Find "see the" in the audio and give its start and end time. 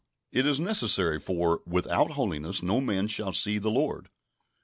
3.33-3.69